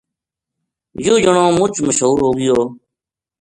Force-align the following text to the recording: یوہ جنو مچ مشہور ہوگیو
یوہ 1.03 1.19
جنو 1.23 1.43
مچ 1.57 1.73
مشہور 1.87 2.19
ہوگیو 2.23 2.57